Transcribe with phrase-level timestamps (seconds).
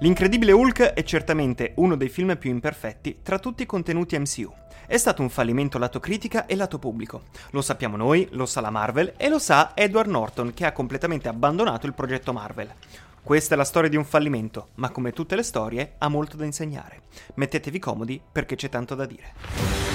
[0.00, 4.52] L'incredibile Hulk è certamente uno dei film più imperfetti tra tutti i contenuti MCU.
[4.86, 7.22] È stato un fallimento lato critica e lato pubblico.
[7.50, 11.26] Lo sappiamo noi, lo sa la Marvel e lo sa Edward Norton che ha completamente
[11.26, 12.72] abbandonato il progetto Marvel.
[13.20, 16.44] Questa è la storia di un fallimento, ma come tutte le storie ha molto da
[16.44, 17.02] insegnare.
[17.34, 19.87] Mettetevi comodi perché c'è tanto da dire.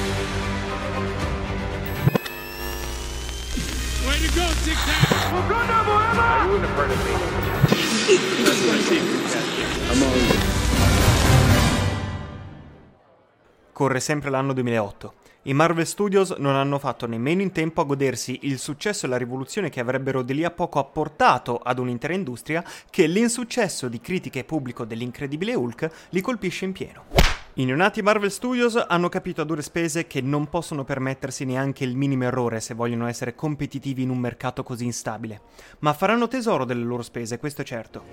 [13.71, 15.13] Corre sempre l'anno 2008.
[15.43, 19.17] I Marvel Studios non hanno fatto nemmeno in tempo a godersi il successo e la
[19.17, 24.39] rivoluzione che avrebbero di lì a poco apportato ad un'intera industria che l'insuccesso di critica
[24.39, 27.22] e pubblico dell'incredibile Hulk li colpisce in pieno.
[27.55, 31.95] I neonati Marvel Studios hanno capito a dure spese che non possono permettersi neanche il
[31.95, 35.41] minimo errore se vogliono essere competitivi in un mercato così instabile.
[35.79, 38.05] Ma faranno tesoro delle loro spese, questo è certo.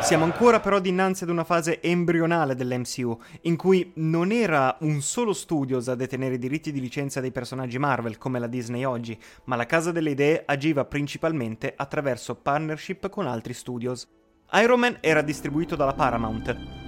[0.00, 5.32] Siamo ancora però dinanzi ad una fase embrionale dell'MCU, in cui non era un solo
[5.32, 9.54] studios a detenere i diritti di licenza dei personaggi Marvel come la Disney oggi, ma
[9.54, 14.08] la casa delle idee agiva principalmente attraverso partnership con altri studios.
[14.54, 16.81] Iron Man era distribuito dalla Paramount,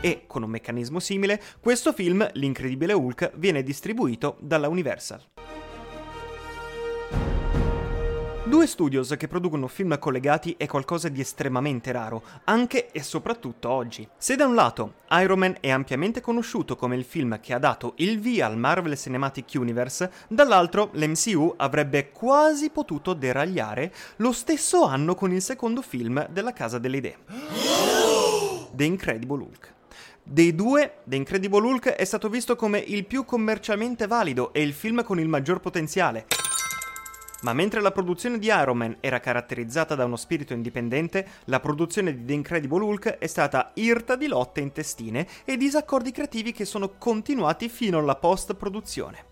[0.00, 5.22] e, con un meccanismo simile, questo film, L'incredibile Hulk, viene distribuito dalla Universal.
[8.50, 14.08] Due studios che producono film collegati è qualcosa di estremamente raro, anche e soprattutto oggi.
[14.16, 17.92] Se da un lato Iron Man è ampiamente conosciuto come il film che ha dato
[17.98, 25.14] il via al Marvel Cinematic Universe, dall'altro l'MCU avrebbe quasi potuto deragliare lo stesso anno
[25.14, 27.18] con il secondo film della Casa delle Idee.
[28.74, 29.74] The Incredible Hulk.
[30.22, 34.72] Dei due, The Incredible Hulk è stato visto come il più commercialmente valido e il
[34.72, 36.26] film con il maggior potenziale.
[37.42, 42.14] Ma mentre la produzione di Iron Man era caratterizzata da uno spirito indipendente, la produzione
[42.14, 46.96] di The Incredible Hulk è stata irta di lotte intestine e disaccordi creativi che sono
[46.98, 49.29] continuati fino alla post-produzione.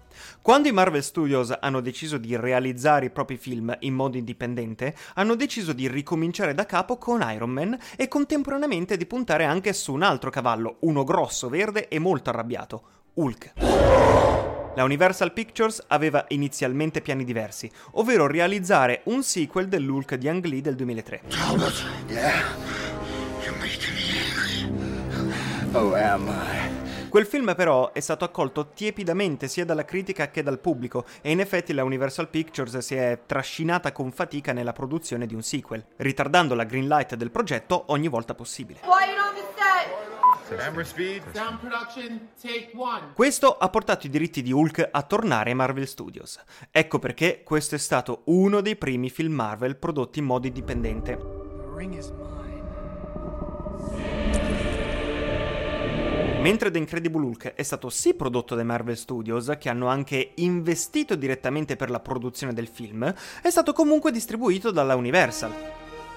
[0.48, 5.34] Quando i Marvel Studios hanno deciso di realizzare i propri film in modo indipendente, hanno
[5.34, 10.00] deciso di ricominciare da capo con Iron Man e contemporaneamente di puntare anche su un
[10.00, 12.82] altro cavallo, uno grosso, verde e molto arrabbiato,
[13.12, 13.52] Hulk.
[14.74, 20.62] La Universal Pictures aveva inizialmente piani diversi, ovvero realizzare un sequel dell'Hulk di Ang Lee
[20.62, 21.22] del 2003.
[21.28, 22.40] Talbot, yeah,
[23.42, 25.74] you're making me angry.
[25.74, 26.67] Oh, am I?
[27.08, 31.40] Quel film però è stato accolto tiepidamente sia dalla critica che dal pubblico e in
[31.40, 36.54] effetti la Universal Pictures si è trascinata con fatica nella produzione di un sequel, ritardando
[36.54, 38.80] la green light del progetto ogni volta possibile.
[43.14, 46.38] Questo ha portato i diritti di Hulk a tornare ai Marvel Studios.
[46.70, 51.18] Ecco perché questo è stato uno dei primi film Marvel prodotti in modo indipendente.
[56.40, 61.16] Mentre The Incredible Hulk è stato sì prodotto dai Marvel Studios, che hanno anche investito
[61.16, 63.12] direttamente per la produzione del film,
[63.42, 65.52] è stato comunque distribuito dalla Universal.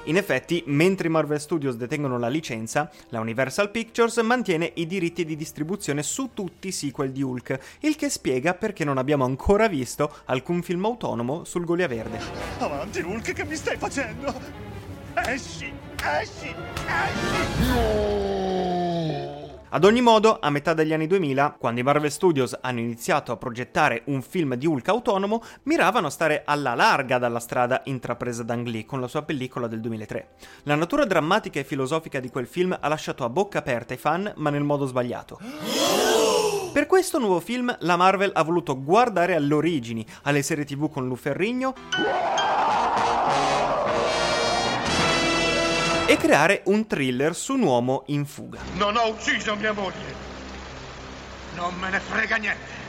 [0.05, 5.25] In effetti, mentre i Marvel Studios detengono la licenza, la Universal Pictures mantiene i diritti
[5.25, 9.67] di distribuzione su tutti i sequel di Hulk, il che spiega perché non abbiamo ancora
[9.67, 12.19] visto alcun film autonomo sul Golia Verde.
[12.59, 14.33] Avanti Hulk, che mi stai facendo?
[15.13, 15.71] Esci,
[16.03, 16.55] esci,
[16.87, 17.67] esci!
[17.67, 18.30] No!
[19.73, 23.37] Ad ogni modo, a metà degli anni 2000, quando i Marvel Studios hanno iniziato a
[23.37, 28.53] progettare un film di Hulk autonomo, miravano a stare alla larga dalla strada intrapresa da
[28.53, 30.27] Ang Lee con la sua pellicola del 2003.
[30.63, 34.33] La natura drammatica e filosofica di quel film ha lasciato a bocca aperta i fan,
[34.35, 35.39] ma nel modo sbagliato.
[36.73, 41.07] Per questo nuovo film, la Marvel ha voluto guardare alle origini, alle serie tv con
[41.07, 41.73] Lu Ferrigno
[46.11, 48.59] e creare un thriller su un uomo in fuga.
[48.73, 50.13] Non ho ucciso mia moglie.
[51.55, 52.79] Non me ne frega niente.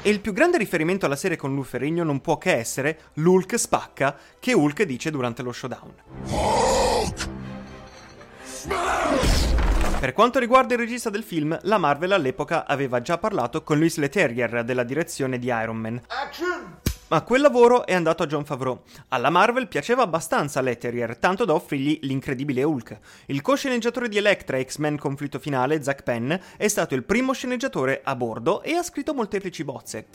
[0.00, 3.58] E il più grande riferimento alla serie con Lou Ferrigno non può che essere l'Hulk
[3.58, 5.92] spacca che Hulk dice durante lo showdown.
[6.28, 7.28] Hulk!
[10.00, 13.98] Per quanto riguarda il regista del film, la Marvel all'epoca aveva già parlato con Louis
[13.98, 16.00] Leterrier della direzione di Iron Man.
[16.06, 16.91] Action!
[17.12, 18.84] Ma quel lavoro è andato a John Favreau.
[19.08, 22.98] Alla Marvel piaceva abbastanza Letterier, tanto da offrirgli l'incredibile Hulk.
[23.26, 28.16] Il co-sceneggiatore di Electra X-Men Conflitto Finale, Zack Penn, è stato il primo sceneggiatore a
[28.16, 30.06] bordo e ha scritto molteplici bozze,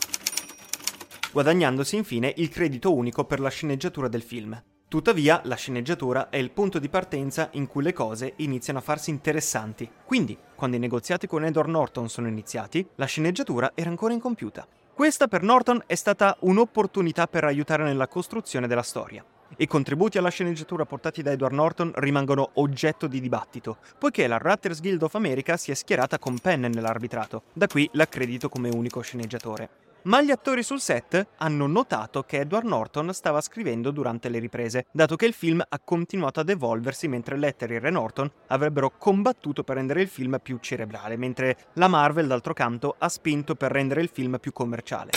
[1.30, 4.60] guadagnandosi infine il credito unico per la sceneggiatura del film.
[4.88, 9.10] Tuttavia, la sceneggiatura è il punto di partenza in cui le cose iniziano a farsi
[9.10, 9.88] interessanti.
[10.04, 14.66] Quindi, quando i negoziati con Edward Norton sono iniziati, la sceneggiatura era ancora incompiuta.
[14.98, 19.24] Questa per Norton è stata un'opportunità per aiutare nella costruzione della storia.
[19.58, 24.80] I contributi alla sceneggiatura portati da Edward Norton rimangono oggetto di dibattito, poiché la Writers
[24.80, 29.87] Guild of America si è schierata con Penn nell'arbitrato, da qui l'accredito come unico sceneggiatore.
[30.08, 34.86] Ma gli attori sul set hanno notato che Edward Norton stava scrivendo durante le riprese,
[34.90, 39.76] dato che il film ha continuato ad evolversi mentre Letterier e Norton avrebbero combattuto per
[39.76, 44.08] rendere il film più cerebrale, mentre la Marvel, d'altro canto, ha spinto per rendere il
[44.10, 45.10] film più commerciale.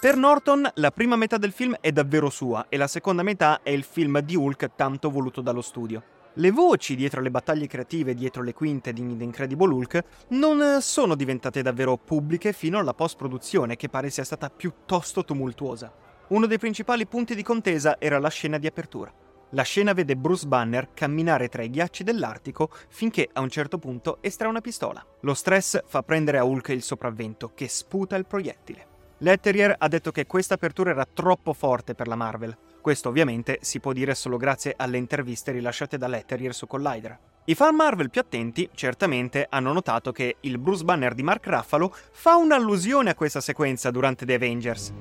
[0.00, 3.70] Per Norton la prima metà del film è davvero sua e la seconda metà è
[3.70, 6.18] il film di Hulk tanto voluto dallo studio.
[6.34, 10.80] Le voci dietro le battaglie creative, dietro le quinte di The Incredible Hulk, non eh,
[10.80, 15.92] sono diventate davvero pubbliche fino alla post-produzione, che pare sia stata piuttosto tumultuosa.
[16.28, 19.12] Uno dei principali punti di contesa era la scena di apertura.
[19.50, 24.18] La scena vede Bruce Banner camminare tra i ghiacci dell'Artico finché a un certo punto
[24.20, 25.04] estrae una pistola.
[25.22, 28.86] Lo stress fa prendere a Hulk il sopravvento, che sputa il proiettile.
[29.18, 33.80] Letterier ha detto che questa apertura era troppo forte per la Marvel, questo ovviamente si
[33.80, 37.18] può dire solo grazie alle interviste rilasciate da Letterier su Collider.
[37.44, 41.94] I fan Marvel più attenti certamente hanno notato che il Bruce Banner di Mark Ruffalo
[42.12, 44.92] fa un'allusione a questa sequenza durante The Avengers.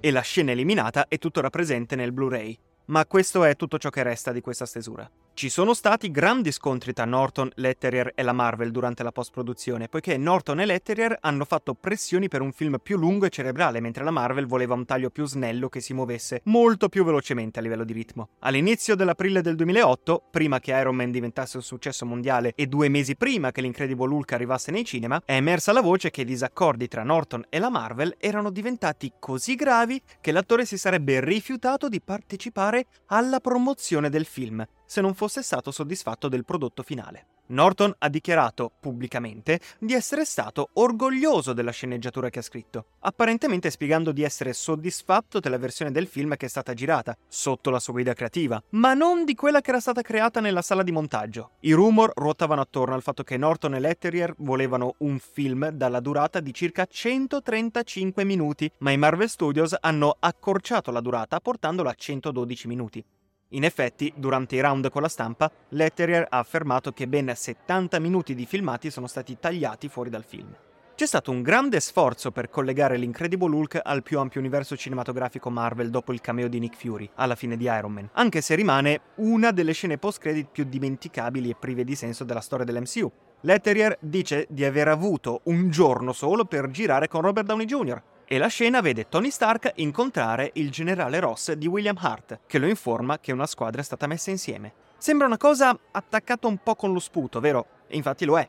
[0.00, 2.58] E la scena eliminata è tuttora presente nel Blu-ray.
[2.86, 5.08] Ma questo è tutto ciò che resta di questa stesura.
[5.38, 10.16] Ci sono stati grandi scontri tra Norton, Letterier e la Marvel durante la post-produzione, poiché
[10.16, 14.10] Norton e Letterier hanno fatto pressioni per un film più lungo e cerebrale, mentre la
[14.10, 17.92] Marvel voleva un taglio più snello che si muovesse molto più velocemente a livello di
[17.92, 18.30] ritmo.
[18.40, 23.14] All'inizio dell'aprile del 2008, prima che Iron Man diventasse un successo mondiale e due mesi
[23.14, 27.04] prima che l'Incredible Hulk arrivasse nei cinema, è emersa la voce che i disaccordi tra
[27.04, 32.86] Norton e la Marvel erano diventati così gravi che l'attore si sarebbe rifiutato di partecipare
[33.06, 37.26] alla promozione del film se non fosse stato soddisfatto del prodotto finale.
[37.48, 44.12] Norton ha dichiarato pubblicamente di essere stato orgoglioso della sceneggiatura che ha scritto, apparentemente spiegando
[44.12, 48.12] di essere soddisfatto della versione del film che è stata girata, sotto la sua guida
[48.12, 51.52] creativa, ma non di quella che era stata creata nella sala di montaggio.
[51.60, 56.40] I rumor ruotavano attorno al fatto che Norton e Letterier volevano un film dalla durata
[56.40, 62.68] di circa 135 minuti, ma i Marvel Studios hanno accorciato la durata portandola a 112
[62.68, 63.04] minuti.
[63.52, 68.34] In effetti, durante i round con la stampa, Letterier ha affermato che ben 70 minuti
[68.34, 70.54] di filmati sono stati tagliati fuori dal film.
[70.94, 75.88] C'è stato un grande sforzo per collegare l'Incredible Hulk al più ampio universo cinematografico Marvel
[75.88, 79.50] dopo il cameo di Nick Fury, alla fine di Iron Man, anche se rimane una
[79.50, 83.10] delle scene post-credit più dimenticabili e prive di senso della storia dell'MCU.
[83.42, 88.36] Letterier dice di aver avuto un giorno solo per girare con Robert Downey Jr., e
[88.36, 93.18] la scena vede Tony Stark incontrare il generale Ross di William Hart, che lo informa
[93.18, 94.72] che una squadra è stata messa insieme.
[94.98, 97.66] Sembra una cosa attaccata un po' con lo sputo, vero?
[97.86, 98.46] E infatti lo è.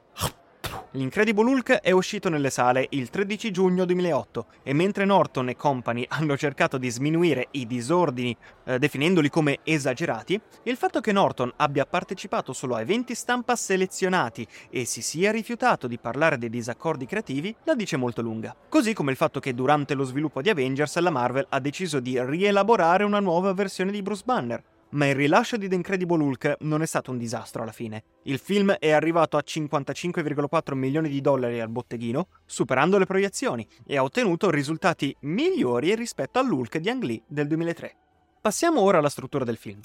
[0.94, 6.04] L'Incredible Hulk è uscito nelle sale il 13 giugno 2008 e mentre Norton e company
[6.10, 11.86] hanno cercato di sminuire i disordini eh, definendoli come esagerati, il fatto che Norton abbia
[11.86, 17.56] partecipato solo a eventi stampa selezionati e si sia rifiutato di parlare dei disaccordi creativi
[17.66, 18.56] la dice molto lunga.
[18.68, 22.20] Così come il fatto che durante lo sviluppo di Avengers la Marvel ha deciso di
[22.20, 26.82] rielaborare una nuova versione di Bruce Banner, ma il rilascio di The Incredible Hulk non
[26.82, 28.04] è stato un disastro alla fine.
[28.24, 33.98] Il film è arrivato a 55,4 milioni di dollari al botteghino, superando le proiezioni, e
[33.98, 37.96] ha ottenuto risultati migliori rispetto all'Hulk di Ang Lee del 2003.
[38.42, 39.80] Passiamo ora alla struttura del film.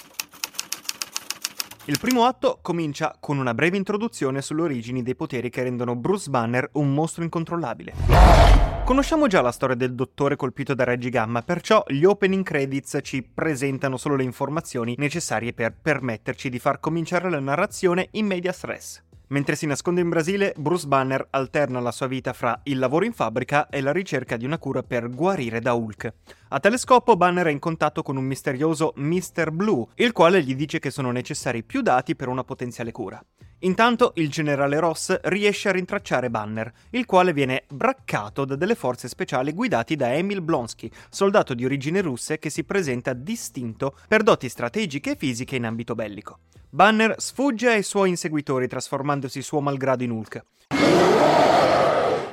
[1.86, 6.30] Il primo atto comincia con una breve introduzione sulle origini dei poteri che rendono Bruce
[6.30, 8.73] Banner un mostro incontrollabile.
[8.84, 13.22] Conosciamo già la storia del dottore colpito da Reggie Gamma, perciò gli opening credits ci
[13.22, 19.02] presentano solo le informazioni necessarie per permetterci di far cominciare la narrazione in media stress.
[19.28, 23.14] Mentre si nasconde in Brasile, Bruce Banner alterna la sua vita fra il lavoro in
[23.14, 26.12] fabbrica e la ricerca di una cura per guarire da Hulk.
[26.48, 29.50] A tale scopo Banner è in contatto con un misterioso Mr.
[29.50, 33.24] Blue, il quale gli dice che sono necessari più dati per una potenziale cura.
[33.60, 39.08] Intanto il generale Ross riesce a rintracciare Banner, il quale viene braccato da delle forze
[39.08, 44.48] speciali guidati da Emil Blonsky, soldato di origini russe che si presenta distinto per doti
[44.48, 46.40] strategiche e fisiche in ambito bellico.
[46.68, 50.44] Banner sfugge ai suoi inseguitori trasformandosi suo malgrado in Hulk.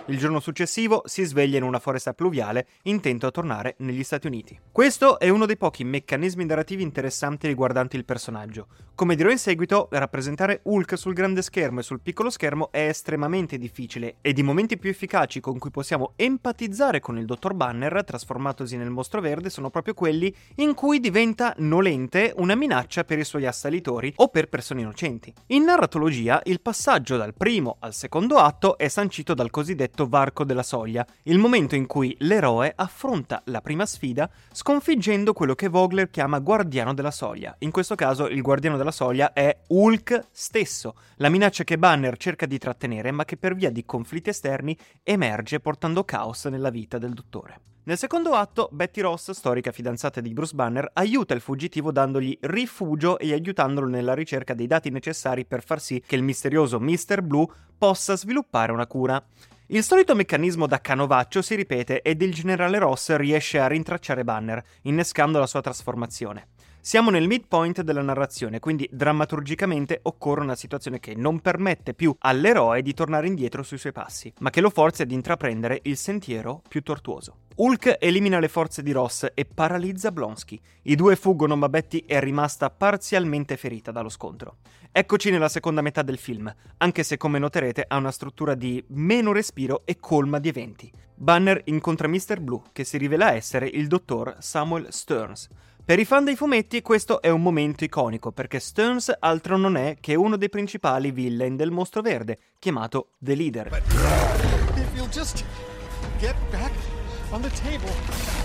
[0.07, 4.59] Il giorno successivo si sveglia in una foresta pluviale, intento a tornare negli Stati Uniti.
[4.71, 8.67] Questo è uno dei pochi meccanismi narrativi interessanti riguardanti il personaggio.
[9.01, 13.57] Come dirò in seguito, rappresentare Hulk sul grande schermo e sul piccolo schermo è estremamente
[13.57, 18.77] difficile ed i momenti più efficaci con cui possiamo empatizzare con il dottor Banner, trasformatosi
[18.77, 23.47] nel mostro verde, sono proprio quelli in cui diventa nolente una minaccia per i suoi
[23.47, 25.33] assalitori o per persone innocenti.
[25.47, 30.61] In narratologia, il passaggio dal primo al secondo atto è sancito dal cosiddetto varco della
[30.61, 36.37] soglia, il momento in cui l'eroe affronta la prima sfida sconfiggendo quello che Vogler chiama
[36.37, 37.55] guardiano della soglia.
[37.61, 42.45] In questo caso il guardiano della soglia è Hulk stesso, la minaccia che Banner cerca
[42.45, 47.13] di trattenere ma che per via di conflitti esterni emerge portando caos nella vita del
[47.13, 47.61] dottore.
[47.83, 53.17] Nel secondo atto, Betty Ross, storica fidanzata di Bruce Banner, aiuta il fuggitivo dandogli rifugio
[53.17, 57.23] e aiutandolo nella ricerca dei dati necessari per far sì che il misterioso Mr.
[57.23, 59.23] Blue possa sviluppare una cura.
[59.67, 64.63] Il solito meccanismo da canovaccio si ripete ed il generale Ross riesce a rintracciare Banner,
[64.83, 66.49] innescando la sua trasformazione.
[66.83, 72.81] Siamo nel midpoint della narrazione, quindi drammaturgicamente occorre una situazione che non permette più all'eroe
[72.81, 76.81] di tornare indietro sui suoi passi, ma che lo forza ad intraprendere il sentiero più
[76.81, 77.41] tortuoso.
[77.53, 80.59] Hulk elimina le forze di Ross e paralizza Blonsky.
[80.83, 84.57] I due fuggono, ma Betty è rimasta parzialmente ferita dallo scontro.
[84.91, 89.33] Eccoci nella seconda metà del film, anche se come noterete ha una struttura di meno
[89.33, 90.91] respiro e colma di eventi.
[91.13, 92.39] Banner incontra Mr.
[92.39, 95.47] Blue, che si rivela essere il dottor Samuel Stearns.
[95.83, 99.97] Per i fan dei fumetti questo è un momento iconico perché Stearns altro non è
[99.99, 103.81] che uno dei principali villain del mostro verde, chiamato The Leader.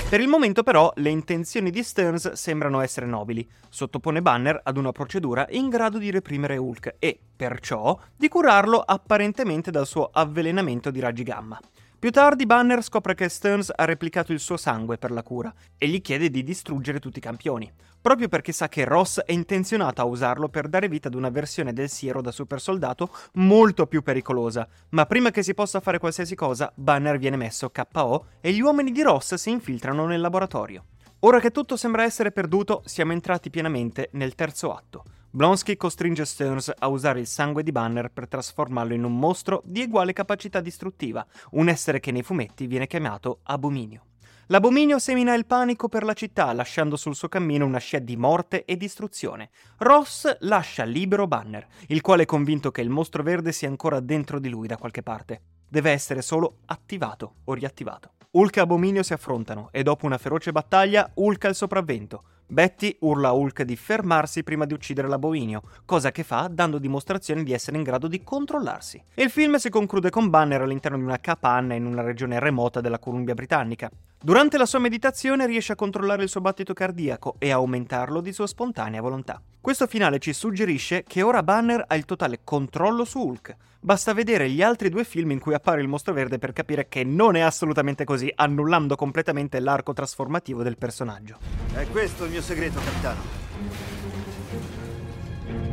[0.08, 3.46] Per il momento però le intenzioni di Stearns sembrano essere nobili.
[3.68, 9.70] Sottopone Banner ad una procedura in grado di reprimere Hulk e, perciò, di curarlo apparentemente
[9.70, 11.60] dal suo avvelenamento di raggi gamma.
[11.98, 15.88] Più tardi Banner scopre che Stearns ha replicato il suo sangue per la cura e
[15.88, 17.72] gli chiede di distruggere tutti i campioni,
[18.02, 21.72] proprio perché sa che Ross è intenzionato a usarlo per dare vita ad una versione
[21.72, 24.68] del siero da super soldato molto più pericolosa.
[24.90, 28.92] Ma prima che si possa fare qualsiasi cosa, Banner viene messo KO e gli uomini
[28.92, 30.84] di Ross si infiltrano nel laboratorio.
[31.20, 35.02] Ora che tutto sembra essere perduto, siamo entrati pienamente nel terzo atto.
[35.30, 39.82] Blonsky costringe Stearns a usare il sangue di Banner per trasformarlo in un mostro di
[39.82, 44.04] uguale capacità distruttiva, un essere che nei fumetti viene chiamato Abominio.
[44.49, 48.66] L'abominio semina il panico per la città, lasciando sul suo cammino una scia di morte
[48.66, 49.49] e distruzione.
[49.78, 54.38] Ross lascia libero Banner, il quale è convinto che il mostro verde sia ancora dentro
[54.38, 55.40] di lui da qualche parte.
[55.66, 58.11] Deve essere solo attivato o riattivato.
[58.30, 62.23] Hulk e Abominio si affrontano e dopo una feroce battaglia Hulk ha il sopravvento.
[62.49, 67.42] Betty urla a Hulk di fermarsi prima di uccidere l'abominio, cosa che fa dando dimostrazione
[67.42, 69.02] di essere in grado di controllarsi.
[69.14, 73.00] Il film si conclude con Banner all'interno di una capanna in una regione remota della
[73.00, 73.90] Columbia Britannica.
[74.18, 78.47] Durante la sua meditazione riesce a controllare il suo battito cardiaco e aumentarlo di sua
[78.47, 79.40] spontanea volontà.
[79.61, 83.56] Questo finale ci suggerisce che ora Banner ha il totale controllo su Hulk.
[83.86, 87.04] Basta vedere gli altri due film in cui appare il mostro verde per capire che
[87.04, 91.38] non è assolutamente così, annullando completamente l'arco trasformativo del personaggio.
[91.72, 93.20] È questo il mio segreto, capitano.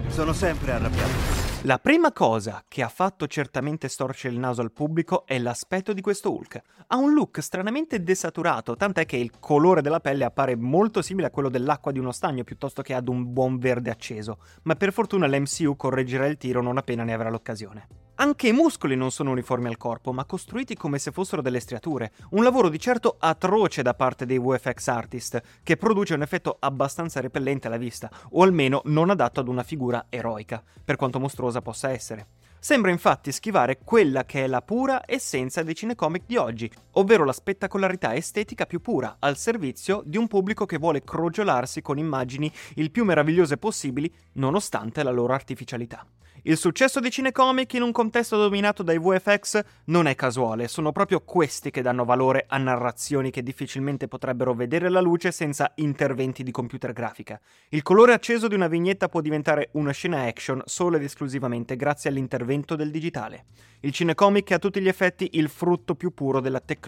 [0.10, 1.42] Sono sempre arrabbiato.
[1.64, 6.02] La prima cosa che ha fatto certamente storcere il naso al pubblico è l'aspetto di
[6.02, 6.62] questo Hulk.
[6.86, 11.32] Ha un look stranamente desaturato, tant'è che il colore della pelle appare molto simile a
[11.32, 15.26] quello dell'acqua di uno stagno piuttosto che ad un buon verde acceso, ma per fortuna
[15.26, 18.02] l'MCU correggerà il tiro non appena ne avrà l'occasione.
[18.16, 22.12] Anche i muscoli non sono uniformi al corpo, ma costruiti come se fossero delle striature.
[22.32, 27.22] Un lavoro di certo atroce da parte dei VFX artist, che produce un effetto abbastanza
[27.22, 31.90] repellente alla vista, o almeno non adatto ad una figura eroica, per quanto mostruosa possa
[31.90, 32.28] essere.
[32.60, 37.34] Sembra infatti schivare quella che è la pura essenza dei cinecomic di oggi, ovvero la
[37.34, 42.92] spettacolarità estetica più pura, al servizio di un pubblico che vuole crogiolarsi con immagini il
[42.92, 46.06] più meravigliose possibili, nonostante la loro artificialità.
[46.46, 51.22] Il successo di cinecomic in un contesto dominato dai VFX non è casuale, sono proprio
[51.22, 56.52] questi che danno valore a narrazioni che difficilmente potrebbero vedere la luce senza interventi di
[56.52, 57.40] computer grafica.
[57.70, 62.10] Il colore acceso di una vignetta può diventare una scena action solo ed esclusivamente grazie
[62.10, 63.46] all'intervento del digitale.
[63.80, 66.83] Il cinecomic è a tutti gli effetti il frutto più puro della tecnologia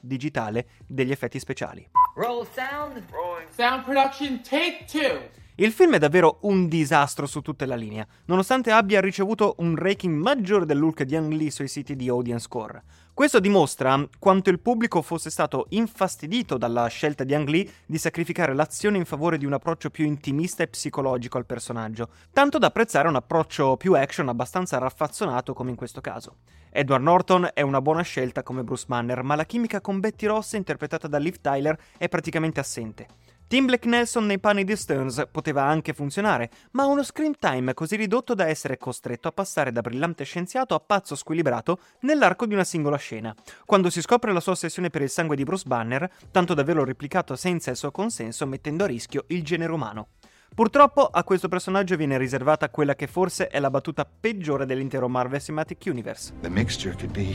[0.00, 1.88] digitale degli effetti speciali.
[2.14, 3.02] Roll sound.
[3.10, 3.48] Rolling.
[3.50, 5.38] Sound production take two.
[5.56, 10.16] Il film è davvero un disastro su tutta la linea, nonostante abbia ricevuto un ranking
[10.16, 12.82] maggiore dell'Hulk di Ang Lee sui siti di Audience Score.
[13.20, 18.54] Questo dimostra quanto il pubblico fosse stato infastidito dalla scelta di Ang Lee di sacrificare
[18.54, 23.08] l'azione in favore di un approccio più intimista e psicologico al personaggio, tanto da apprezzare
[23.08, 26.36] un approccio più action abbastanza raffazzonato come in questo caso.
[26.70, 30.54] Edward Norton è una buona scelta come Bruce Banner, ma la chimica con Betty Ross
[30.54, 33.06] interpretata da Liv Tyler è praticamente assente.
[33.50, 37.96] Tim Black Nelson nei panni di Stearns poteva anche funzionare, ma uno screen time così
[37.96, 42.62] ridotto da essere costretto a passare da brillante scienziato a pazzo squilibrato nell'arco di una
[42.62, 43.34] singola scena.
[43.66, 46.84] Quando si scopre la sua ossessione per il sangue di Bruce Banner, tanto da averlo
[46.84, 50.10] replicato senza il suo consenso, mettendo a rischio il genere umano.
[50.54, 55.40] Purtroppo a questo personaggio viene riservata quella che forse è la battuta peggiore dell'intero Marvel
[55.40, 56.34] Cinematic Universe.
[56.40, 57.34] The mixture could be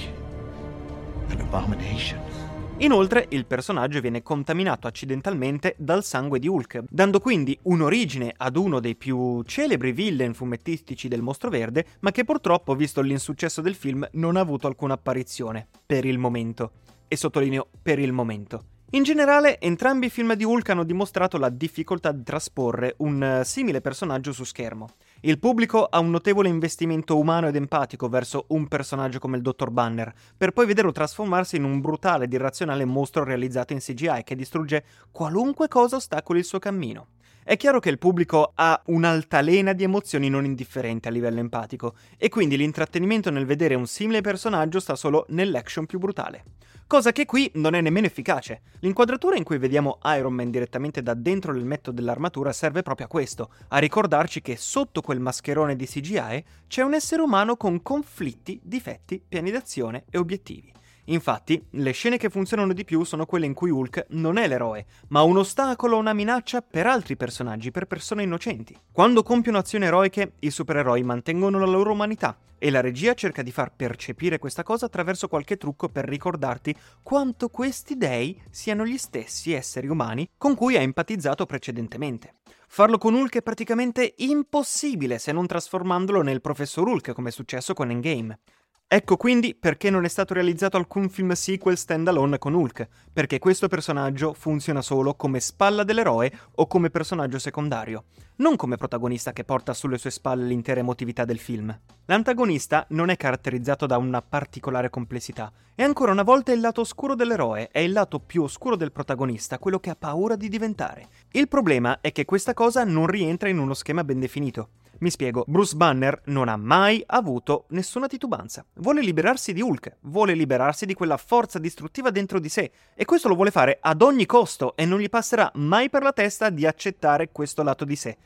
[1.28, 2.45] An abomination.
[2.80, 8.82] Inoltre, il personaggio viene contaminato accidentalmente dal sangue di Hulk, dando quindi un'origine ad uno
[8.82, 14.06] dei più celebri villain fumettistici del Mostro Verde, ma che purtroppo, visto l'insuccesso del film,
[14.14, 16.72] non ha avuto alcuna apparizione, per il momento.
[17.08, 18.64] E sottolineo per il momento.
[18.92, 23.44] In generale, entrambi i film di Hulk hanno dimostrato la difficoltà di trasporre un uh,
[23.44, 24.90] simile personaggio su schermo.
[25.26, 29.72] Il pubblico ha un notevole investimento umano ed empatico verso un personaggio come il Dottor
[29.72, 34.36] Banner, per poi vederlo trasformarsi in un brutale ed irrazionale mostro realizzato in CGI che
[34.36, 37.08] distrugge qualunque cosa ostacoli il suo cammino.
[37.48, 42.28] È chiaro che il pubblico ha un'altalena di emozioni non indifferenti a livello empatico, e
[42.28, 46.44] quindi l'intrattenimento nel vedere un simile personaggio sta solo nell'action più brutale
[46.88, 48.62] cosa che qui non è nemmeno efficace.
[48.80, 53.50] L'inquadratura in cui vediamo Iron Man direttamente da dentro l'elmetto dell'armatura serve proprio a questo,
[53.70, 59.24] a ricordarci che sotto quel mascherone di CGI c'è un essere umano con conflitti, difetti,
[59.28, 60.72] piani d'azione e obiettivi.
[61.06, 64.86] Infatti, le scene che funzionano di più sono quelle in cui Hulk non è l'eroe,
[65.10, 68.76] ma un ostacolo o una minaccia per altri personaggi, per persone innocenti.
[68.92, 73.52] Quando compiono azioni eroiche, i supereroi mantengono la loro umanità e la regia cerca di
[73.52, 79.54] far percepire questa cosa attraverso qualche trucco per ricordarti quanto questi dei siano gli stessi
[79.54, 82.34] esseri umani con cui hai empatizzato precedentemente.
[82.68, 87.74] Farlo con Hulk è praticamente impossibile se non trasformandolo nel professor Hulk come è successo
[87.74, 88.40] con Endgame.
[88.88, 93.68] Ecco quindi perché non è stato realizzato alcun film sequel standalone con Hulk, perché questo
[93.68, 98.04] personaggio funziona solo come spalla dell'eroe o come personaggio secondario,
[98.38, 101.76] non come protagonista che porta sulle sue spalle l'intera emotività del film.
[102.06, 107.16] L'antagonista non è caratterizzato da una particolare complessità, e ancora una volta il lato oscuro
[107.16, 111.08] dell'eroe è il lato più oscuro del protagonista, quello che ha paura di diventare.
[111.32, 114.70] Il problema è che questa cosa non rientra in uno schema ben definito.
[115.00, 118.66] Mi spiego, Bruce Banner non ha mai avuto nessuna titubanza.
[118.76, 123.28] Vuole liberarsi di Hulk, vuole liberarsi di quella forza distruttiva dentro di sé e questo
[123.28, 126.66] lo vuole fare ad ogni costo e non gli passerà mai per la testa di
[126.66, 128.18] accettare questo lato di sé.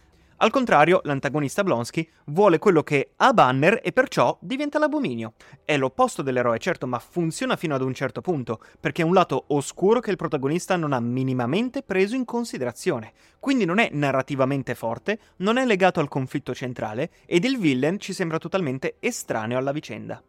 [0.41, 5.34] Al contrario, l'antagonista Blonsky vuole quello che ha Banner e perciò diventa l'abominio.
[5.65, 9.43] È l'opposto dell'eroe, certo, ma funziona fino ad un certo punto, perché è un lato
[9.47, 13.12] oscuro che il protagonista non ha minimamente preso in considerazione.
[13.38, 18.13] Quindi non è narrativamente forte, non è legato al conflitto centrale ed il villain ci
[18.13, 20.23] sembra totalmente estraneo alla vicenda.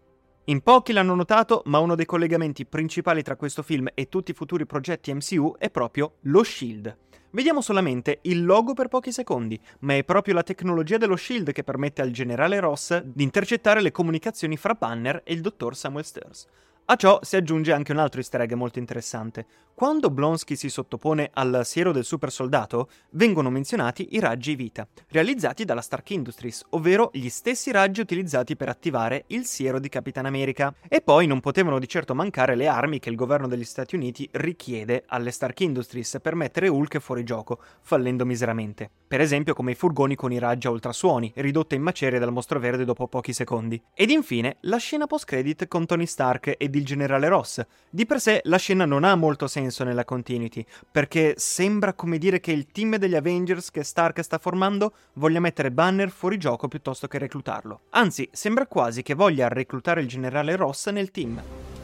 [0.45, 4.35] In pochi l'hanno notato, ma uno dei collegamenti principali tra questo film e tutti i
[4.35, 6.97] futuri progetti MCU è proprio lo Shield.
[7.33, 11.63] Vediamo solamente il logo per pochi secondi, ma è proprio la tecnologia dello Shield che
[11.63, 16.49] permette al generale Ross di intercettare le comunicazioni fra Banner e il dottor Samuel Sters.
[16.91, 19.47] A ciò si aggiunge anche un altro easter egg molto interessante.
[19.75, 25.65] Quando Blonsky si sottopone al siero del super soldato, vengono menzionati i raggi vita, realizzati
[25.65, 30.75] dalla Stark Industries, ovvero gli stessi raggi utilizzati per attivare il siero di Capitan America.
[30.89, 34.29] E poi non potevano di certo mancare le armi che il governo degli Stati Uniti
[34.33, 38.91] richiede alle Stark Industries per mettere Hulk fuori gioco, fallendo miseramente.
[39.07, 42.59] Per esempio come i furgoni con i raggi a ultrasuoni, ridotte in macerie dal mostro
[42.59, 43.81] verde dopo pochi secondi.
[43.95, 47.65] Ed infine la scena post-credit con Tony Stark ed il generale Ross.
[47.89, 52.41] Di per sé la scena non ha molto senso nella continuity, perché sembra come dire
[52.41, 57.07] che il team degli Avengers che Stark sta formando voglia mettere Banner fuori gioco piuttosto
[57.07, 57.83] che reclutarlo.
[57.91, 61.80] Anzi, sembra quasi che voglia reclutare il generale Ross nel team.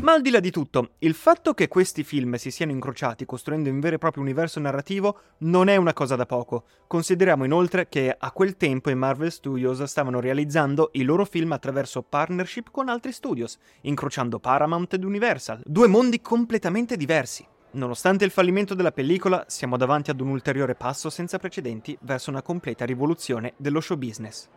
[0.00, 3.70] Ma al di là di tutto, il fatto che questi film si siano incrociati costruendo
[3.70, 6.64] un vero e proprio universo narrativo non è una cosa da poco.
[6.88, 12.02] Consideriamo inoltre che a quel tempo i Marvel Studios stavano realizzando i loro film attraverso
[12.02, 17.46] partnership con altri studios, incrociando Paramount ed Universal, due mondi completamente diversi.
[17.74, 22.42] Nonostante il fallimento della pellicola, siamo davanti ad un ulteriore passo senza precedenti verso una
[22.42, 24.48] completa rivoluzione dello show business.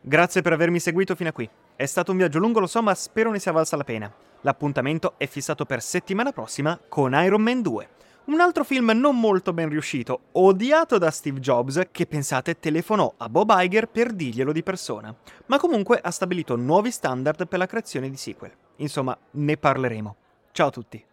[0.00, 1.48] Grazie per avermi seguito fino a qui.
[1.76, 4.12] È stato un viaggio lungo, lo so, ma spero ne sia valsa la pena.
[4.42, 7.88] L'appuntamento è fissato per settimana prossima con Iron Man 2.
[8.26, 13.28] Un altro film non molto ben riuscito, odiato da Steve Jobs, che pensate telefonò a
[13.28, 15.12] Bob Iger per dirglielo di persona,
[15.46, 18.52] ma comunque ha stabilito nuovi standard per la creazione di sequel.
[18.76, 20.16] Insomma, ne parleremo.
[20.52, 21.04] Ciao a tutti.